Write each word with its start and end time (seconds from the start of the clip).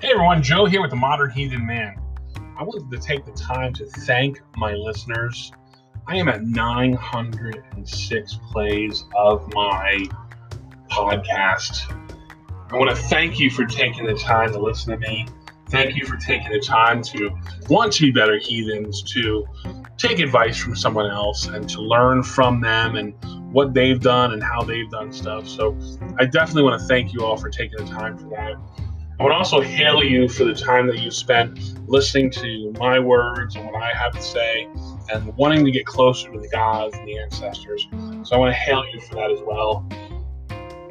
Hey 0.00 0.12
everyone, 0.12 0.44
Joe 0.44 0.64
here 0.64 0.80
with 0.80 0.90
the 0.90 0.96
Modern 0.96 1.28
Heathen 1.28 1.66
Man. 1.66 1.96
I 2.56 2.62
wanted 2.62 2.88
to 2.88 3.04
take 3.04 3.24
the 3.24 3.32
time 3.32 3.72
to 3.74 3.84
thank 3.84 4.40
my 4.56 4.72
listeners. 4.72 5.50
I 6.06 6.14
am 6.14 6.28
at 6.28 6.44
906 6.44 8.38
plays 8.52 9.04
of 9.16 9.52
my 9.52 10.06
podcast. 10.88 11.92
I 12.70 12.76
want 12.76 12.90
to 12.90 12.96
thank 12.96 13.40
you 13.40 13.50
for 13.50 13.64
taking 13.64 14.06
the 14.06 14.14
time 14.14 14.52
to 14.52 14.60
listen 14.60 14.92
to 14.92 14.98
me. 14.98 15.26
Thank 15.68 15.96
you 15.96 16.06
for 16.06 16.16
taking 16.16 16.52
the 16.52 16.60
time 16.60 17.02
to 17.02 17.36
want 17.68 17.92
to 17.94 18.02
be 18.02 18.12
better 18.12 18.38
heathens, 18.38 19.02
to 19.14 19.48
take 19.96 20.20
advice 20.20 20.56
from 20.56 20.76
someone 20.76 21.10
else, 21.10 21.48
and 21.48 21.68
to 21.70 21.80
learn 21.80 22.22
from 22.22 22.60
them 22.60 22.94
and 22.94 23.14
what 23.52 23.74
they've 23.74 24.00
done 24.00 24.32
and 24.32 24.44
how 24.44 24.62
they've 24.62 24.90
done 24.90 25.12
stuff. 25.12 25.48
So 25.48 25.76
I 26.20 26.24
definitely 26.24 26.62
want 26.62 26.80
to 26.80 26.86
thank 26.86 27.12
you 27.12 27.24
all 27.24 27.36
for 27.36 27.50
taking 27.50 27.84
the 27.84 27.90
time 27.90 28.16
for 28.16 28.28
that. 28.28 28.54
I 29.18 29.24
would 29.24 29.32
also 29.32 29.60
hail 29.60 30.04
you 30.04 30.28
for 30.28 30.44
the 30.44 30.54
time 30.54 30.86
that 30.86 31.00
you 31.00 31.10
spent 31.10 31.58
listening 31.88 32.30
to 32.30 32.72
my 32.78 33.00
words 33.00 33.56
and 33.56 33.66
what 33.66 33.82
I 33.82 33.92
have 33.92 34.12
to 34.12 34.22
say 34.22 34.68
and 35.12 35.36
wanting 35.36 35.64
to 35.64 35.72
get 35.72 35.86
closer 35.86 36.30
to 36.30 36.38
the 36.38 36.48
gods 36.48 36.96
and 36.96 37.08
the 37.08 37.18
ancestors. 37.18 37.88
So 38.22 38.36
I 38.36 38.38
want 38.38 38.52
to 38.52 38.58
hail 38.58 38.84
you 38.92 39.00
for 39.00 39.16
that 39.16 39.32
as 39.32 39.40
well. 39.44 39.84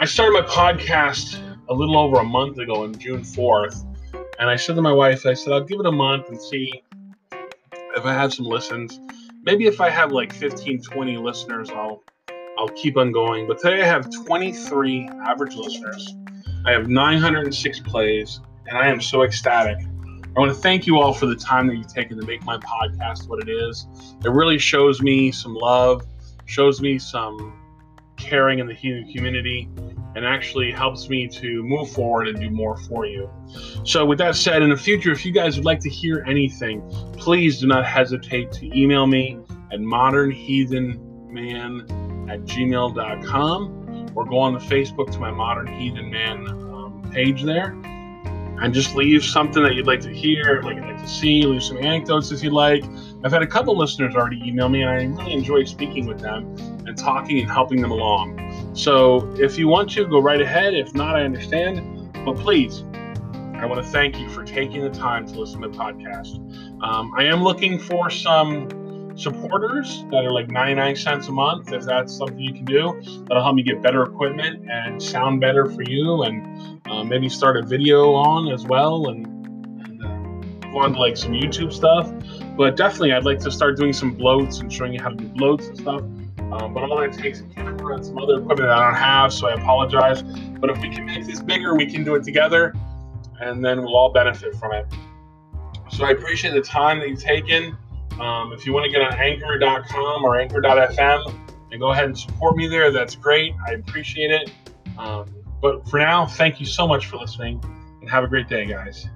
I 0.00 0.06
started 0.06 0.32
my 0.32 0.46
podcast 0.48 1.38
a 1.68 1.74
little 1.74 1.98
over 1.98 2.16
a 2.16 2.24
month 2.24 2.56
ago 2.58 2.84
on 2.84 2.98
June 2.98 3.20
4th. 3.20 3.84
And 4.38 4.48
I 4.48 4.56
said 4.56 4.76
to 4.76 4.82
my 4.82 4.92
wife, 4.92 5.26
I 5.26 5.34
said, 5.34 5.52
I'll 5.52 5.64
give 5.64 5.80
it 5.80 5.86
a 5.86 5.92
month 5.92 6.28
and 6.28 6.40
see 6.40 6.82
if 7.32 8.06
I 8.06 8.12
have 8.14 8.32
some 8.32 8.46
listens. 8.46 9.00
Maybe 9.42 9.66
if 9.66 9.82
I 9.82 9.90
have 9.90 10.12
like 10.12 10.32
15, 10.32 10.80
20 10.80 11.18
listeners, 11.18 11.68
I'll 11.68 12.02
I'll 12.56 12.68
keep 12.68 12.96
on 12.96 13.12
going. 13.12 13.46
But 13.46 13.58
today 13.58 13.82
I 13.82 13.84
have 13.84 14.08
23 14.24 15.10
average 15.26 15.56
listeners. 15.56 16.14
I 16.66 16.72
have 16.72 16.88
906 16.88 17.80
plays, 17.80 18.40
and 18.66 18.78
I 18.78 18.88
am 18.88 18.98
so 19.00 19.22
ecstatic. 19.22 19.78
I 20.36 20.40
want 20.40 20.50
to 20.50 20.58
thank 20.58 20.84
you 20.86 20.98
all 20.98 21.12
for 21.12 21.26
the 21.26 21.36
time 21.36 21.66
that 21.66 21.76
you've 21.76 21.92
taken 21.92 22.18
to 22.18 22.26
make 22.26 22.42
my 22.44 22.56
podcast 22.56 23.28
what 23.28 23.46
it 23.46 23.50
is. 23.50 23.86
It 24.24 24.30
really 24.30 24.58
shows 24.58 25.02
me 25.02 25.30
some 25.30 25.54
love, 25.54 26.06
shows 26.46 26.80
me 26.80 26.98
some 26.98 27.60
caring 28.16 28.60
in 28.60 28.66
the 28.66 28.72
heathen 28.72 29.12
community, 29.12 29.68
and 30.16 30.24
actually 30.24 30.72
helps 30.72 31.10
me 31.10 31.28
to 31.28 31.62
move 31.62 31.90
forward 31.90 32.28
and 32.28 32.40
do 32.40 32.48
more 32.48 32.78
for 32.78 33.04
you. 33.04 33.28
So, 33.84 34.06
with 34.06 34.16
that 34.18 34.34
said, 34.34 34.62
in 34.62 34.70
the 34.70 34.76
future, 34.76 35.12
if 35.12 35.26
you 35.26 35.32
guys 35.32 35.56
would 35.56 35.66
like 35.66 35.80
to 35.80 35.90
hear 35.90 36.24
anything, 36.26 36.80
please 37.18 37.60
do 37.60 37.66
not 37.66 37.84
hesitate 37.84 38.52
to 38.52 38.74
email 38.76 39.06
me 39.06 39.38
at 39.70 39.80
modernheathenman 39.80 42.30
at 42.30 42.40
gmail.com 42.40 43.83
or 44.14 44.24
go 44.24 44.38
on 44.38 44.54
the 44.54 44.60
Facebook 44.60 45.10
to 45.12 45.18
my 45.18 45.30
Modern 45.30 45.66
Heathen 45.66 46.10
Man 46.10 46.46
um, 46.48 47.10
page 47.12 47.42
there 47.42 47.76
and 48.60 48.72
just 48.72 48.94
leave 48.94 49.24
something 49.24 49.62
that 49.62 49.74
you'd 49.74 49.86
like 49.86 50.00
to 50.00 50.10
hear, 50.10 50.62
like 50.62 50.76
you'd 50.76 50.84
like 50.84 51.00
to 51.00 51.08
see, 51.08 51.42
leave 51.42 51.62
some 51.62 51.78
anecdotes 51.78 52.30
if 52.30 52.42
you'd 52.42 52.52
like. 52.52 52.84
I've 53.24 53.32
had 53.32 53.42
a 53.42 53.46
couple 53.46 53.76
listeners 53.76 54.14
already 54.14 54.40
email 54.46 54.68
me, 54.68 54.82
and 54.82 54.90
I 54.90 54.94
really 55.22 55.32
enjoy 55.32 55.64
speaking 55.64 56.06
with 56.06 56.20
them 56.20 56.54
and 56.86 56.96
talking 56.96 57.40
and 57.40 57.50
helping 57.50 57.82
them 57.82 57.90
along. 57.90 58.72
So 58.74 59.32
if 59.38 59.58
you 59.58 59.66
want 59.66 59.90
to, 59.92 60.06
go 60.06 60.20
right 60.20 60.40
ahead. 60.40 60.74
If 60.74 60.94
not, 60.94 61.16
I 61.16 61.22
understand. 61.22 62.12
But 62.24 62.36
please, 62.36 62.84
I 63.56 63.66
want 63.66 63.84
to 63.84 63.90
thank 63.90 64.18
you 64.18 64.28
for 64.30 64.44
taking 64.44 64.82
the 64.82 64.90
time 64.90 65.26
to 65.26 65.40
listen 65.40 65.60
to 65.62 65.68
the 65.68 65.76
podcast. 65.76 66.36
Um, 66.82 67.12
I 67.16 67.24
am 67.24 67.42
looking 67.42 67.78
for 67.78 68.08
some 68.08 68.68
supporters 69.16 70.04
that 70.10 70.24
are 70.24 70.32
like 70.32 70.50
99 70.50 70.96
cents 70.96 71.28
a 71.28 71.32
month 71.32 71.72
if 71.72 71.84
that's 71.84 72.16
something 72.16 72.38
you 72.38 72.52
can 72.52 72.64
do 72.64 73.00
that'll 73.28 73.42
help 73.42 73.54
me 73.54 73.62
get 73.62 73.80
better 73.80 74.02
equipment 74.02 74.68
and 74.68 75.00
sound 75.00 75.40
better 75.40 75.66
for 75.66 75.82
you 75.82 76.22
and 76.22 76.80
uh, 76.90 77.04
maybe 77.04 77.28
start 77.28 77.56
a 77.56 77.62
video 77.62 78.12
on 78.12 78.52
as 78.52 78.64
well 78.64 79.08
and, 79.08 79.26
and 79.86 80.02
uh, 80.02 80.68
go 80.72 80.78
on 80.78 80.94
to 80.94 80.98
like 80.98 81.16
some 81.16 81.32
youtube 81.32 81.72
stuff. 81.72 82.12
But 82.56 82.76
definitely 82.76 83.12
i'd 83.12 83.24
like 83.24 83.38
to 83.40 83.52
start 83.52 83.76
doing 83.76 83.92
some 83.92 84.16
blóts 84.16 84.60
and 84.60 84.72
showing 84.72 84.92
you 84.92 85.00
how 85.00 85.10
to 85.10 85.16
do 85.16 85.28
blóts 85.28 85.68
and 85.68 85.78
stuff. 85.78 86.00
Um, 86.00 86.74
but 86.74 86.82
all 86.82 87.00
that 87.00 87.12
takes 87.12 87.40
a 87.40 87.44
camera 87.44 87.94
and 87.94 88.04
some 88.04 88.18
other 88.18 88.34
equipment 88.40 88.68
that 88.68 88.76
i 88.76 88.84
don't 88.84 89.00
have 89.00 89.32
so 89.32 89.48
i 89.48 89.54
apologize. 89.54 90.22
But 90.22 90.70
if 90.70 90.80
we 90.80 90.90
can 90.90 91.06
make 91.06 91.24
this 91.24 91.40
bigger 91.40 91.76
we 91.76 91.86
can 91.86 92.02
do 92.02 92.16
it 92.16 92.24
together 92.24 92.74
and 93.40 93.64
then 93.64 93.80
we'll 93.80 93.96
all 93.96 94.12
benefit 94.12 94.56
from 94.56 94.72
it. 94.72 94.86
So 95.90 96.04
i 96.04 96.10
appreciate 96.10 96.54
the 96.54 96.62
time 96.62 96.98
that 96.98 97.08
you've 97.08 97.22
taken 97.22 97.76
um, 98.20 98.52
if 98.52 98.66
you 98.66 98.72
want 98.72 98.84
to 98.84 98.90
get 98.90 99.02
on 99.02 99.14
anchor.com 99.14 100.24
or 100.24 100.38
anchor.fm 100.38 101.34
and 101.70 101.80
go 101.80 101.90
ahead 101.92 102.04
and 102.04 102.18
support 102.18 102.56
me 102.56 102.66
there, 102.66 102.90
that's 102.90 103.14
great. 103.14 103.52
I 103.66 103.72
appreciate 103.72 104.30
it. 104.30 104.50
Um, 104.98 105.26
but 105.60 105.88
for 105.88 105.98
now, 105.98 106.26
thank 106.26 106.60
you 106.60 106.66
so 106.66 106.86
much 106.86 107.06
for 107.06 107.16
listening 107.16 107.60
and 108.00 108.08
have 108.08 108.22
a 108.22 108.28
great 108.28 108.48
day, 108.48 108.66
guys. 108.66 109.08